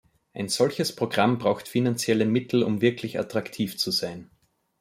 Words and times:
Ein 0.33 0.47
solches 0.49 0.95
Programm 0.95 1.37
braucht 1.37 1.67
finanzielle 1.67 2.25
Mittel, 2.25 2.63
um 2.63 2.81
wirklich 2.81 3.19
attraktiv 3.19 3.77
zu 3.77 3.91
sein. 3.91 4.31